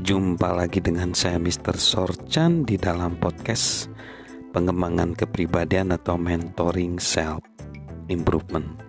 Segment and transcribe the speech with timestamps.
[0.00, 1.76] Jumpa lagi dengan saya Mr.
[1.76, 3.92] Sorchan di dalam podcast
[4.48, 7.44] pengembangan kepribadian atau mentoring self
[8.08, 8.80] improvement.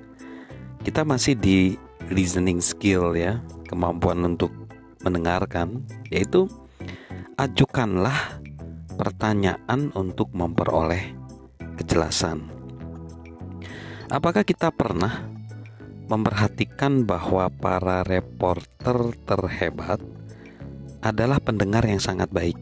[0.80, 1.76] Kita masih di
[2.08, 4.56] listening skill ya, kemampuan untuk
[5.04, 6.48] mendengarkan yaitu
[7.36, 8.40] ajukanlah
[8.96, 11.12] pertanyaan untuk memperoleh
[11.76, 12.48] kejelasan.
[14.08, 15.28] Apakah kita pernah
[16.08, 20.00] memperhatikan bahwa para reporter terhebat
[21.02, 22.58] adalah pendengar yang sangat baik.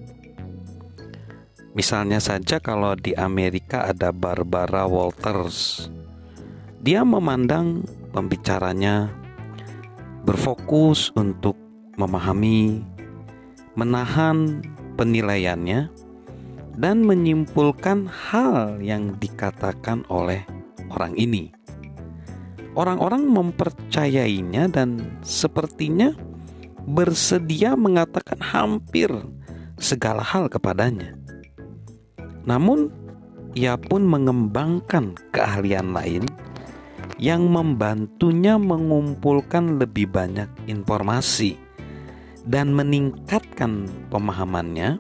[1.78, 5.88] Misalnya saja kalau di Amerika ada Barbara Walters.
[6.80, 7.84] Dia memandang
[8.16, 9.12] pembicaranya
[10.24, 11.56] berfokus untuk
[12.00, 12.84] memahami,
[13.76, 14.64] menahan
[14.96, 15.92] penilaiannya
[16.80, 20.48] dan menyimpulkan hal yang dikatakan oleh
[20.92, 21.52] orang ini.
[22.80, 26.16] Orang-orang mempercayainya dan sepertinya
[26.90, 29.14] bersedia mengatakan hampir
[29.78, 31.14] segala hal kepadanya.
[32.50, 32.90] Namun,
[33.54, 36.26] ia pun mengembangkan keahlian lain
[37.22, 41.60] yang membantunya mengumpulkan lebih banyak informasi
[42.48, 44.98] dan meningkatkan pemahamannya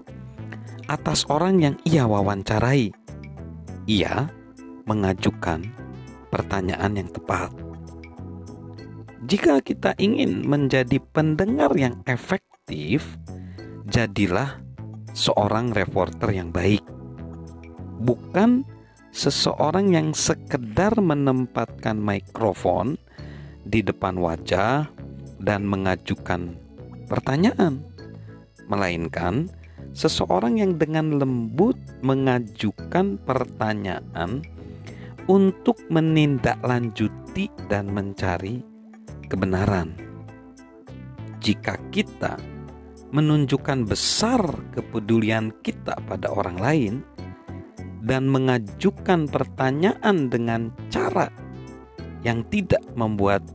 [0.85, 2.93] atas orang yang ia wawancarai.
[3.89, 4.29] Ia
[4.85, 5.65] mengajukan
[6.29, 7.68] pertanyaan yang tepat.
[9.19, 13.19] Jika kita ingin menjadi pendengar yang efektif,
[13.83, 14.63] jadilah
[15.11, 16.79] seorang reporter yang baik,
[17.99, 18.63] bukan
[19.11, 22.95] seseorang yang sekedar menempatkan mikrofon
[23.67, 24.87] di depan wajah
[25.43, 26.55] dan mengajukan
[27.11, 27.83] pertanyaan,
[28.71, 29.51] melainkan
[29.91, 34.47] seseorang yang dengan lembut mengajukan pertanyaan
[35.27, 38.78] untuk menindaklanjuti dan mencari
[39.29, 39.93] kebenaran.
[41.39, 42.35] Jika kita
[43.13, 44.41] menunjukkan besar
[44.75, 46.93] kepedulian kita pada orang lain
[48.03, 51.29] dan mengajukan pertanyaan dengan cara
[52.25, 53.45] yang tidak membuat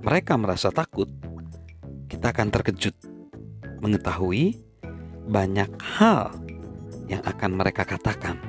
[0.00, 1.10] mereka merasa takut,
[2.08, 2.96] kita akan terkejut
[3.84, 4.56] mengetahui
[5.28, 6.32] banyak hal
[7.08, 8.40] yang akan mereka katakan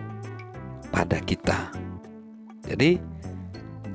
[0.91, 1.71] pada kita.
[2.65, 2.97] Jadi,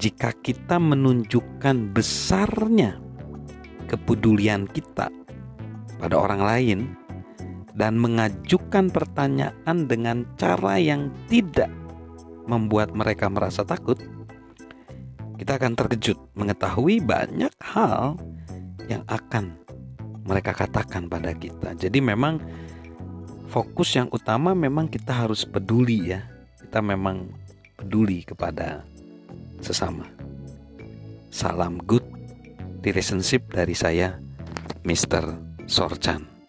[0.01, 2.97] jika kita menunjukkan besarnya
[3.85, 5.13] kepedulian kita
[6.01, 6.81] pada orang lain
[7.77, 11.69] dan mengajukan pertanyaan dengan cara yang tidak
[12.49, 14.01] membuat mereka merasa takut,
[15.37, 18.17] kita akan terkejut mengetahui banyak hal
[18.89, 19.61] yang akan
[20.25, 21.77] mereka katakan pada kita.
[21.77, 22.41] Jadi memang
[23.53, 26.25] fokus yang utama memang kita harus peduli ya.
[26.57, 27.29] Kita memang
[27.77, 28.85] peduli kepada
[29.63, 30.09] sesama.
[31.31, 32.05] Salam good
[32.83, 34.19] relationship dari saya,
[34.83, 35.39] Mr.
[35.69, 36.40] Sorchan.